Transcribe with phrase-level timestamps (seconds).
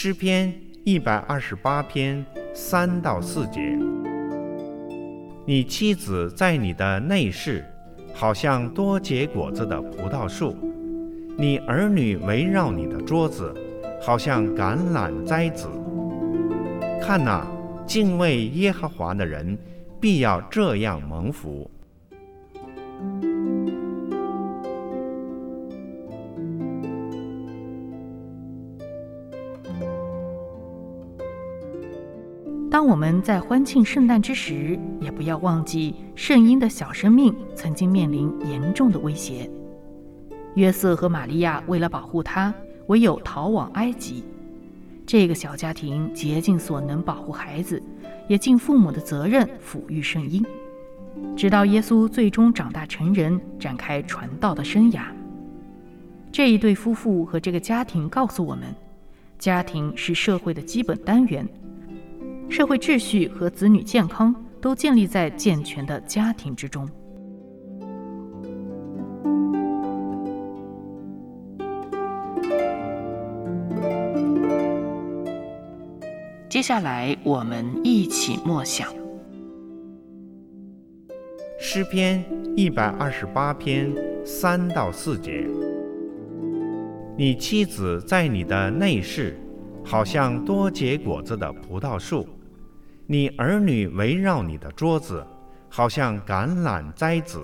[0.00, 0.54] 诗篇
[0.84, 3.76] 一百二十八篇三到四节：
[5.44, 7.64] 你妻子在你的内室，
[8.14, 10.54] 好像多结果子的葡萄树；
[11.36, 13.52] 你儿女围绕你的桌子，
[14.00, 15.66] 好像橄榄栽子。
[17.02, 17.44] 看哪，
[17.84, 19.58] 敬畏耶和华的人，
[20.00, 21.68] 必要这样蒙福。
[32.70, 39.50] 当我们在欢庆圣诞之时，也不要忘记圣婴的小生命曾经面临严重的威胁。
[40.54, 42.52] 约瑟和玛利亚为了保护他，
[42.88, 44.22] 唯有逃往埃及。
[45.06, 47.82] 这个小家庭竭尽所能保护孩子，
[48.28, 50.44] 也尽父母的责任抚育圣婴，
[51.34, 55.04] 直到耶稣最终长大成人，展开传道的生涯。
[56.30, 58.74] 这一对夫妇和这个家庭告诉我们，
[59.38, 61.48] 家庭是社会的基本单元。
[62.48, 66.88] 社会秩序和子女健康都建立在健全的家庭之中。
[76.48, 78.88] 接下来，我们一起默想
[81.60, 82.24] 诗篇
[82.56, 83.92] 一百二十八篇
[84.24, 85.46] 三到四节：
[87.16, 89.38] 你妻子在你的内室，
[89.84, 92.26] 好像多结果子的葡萄树。
[93.10, 95.26] 你儿女围绕你的桌子，
[95.70, 97.40] 好像橄榄栽子。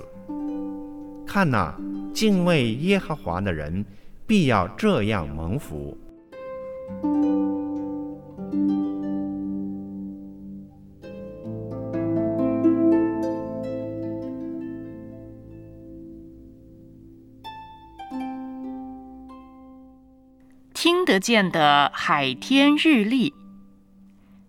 [1.27, 1.75] 看哪，
[2.13, 3.83] 敬畏耶和华的人，
[4.27, 5.97] 必要这样蒙福。
[20.75, 23.33] 听得见的海天日历。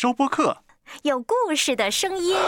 [0.00, 0.56] 收播客，
[1.02, 2.34] 有故事的声音。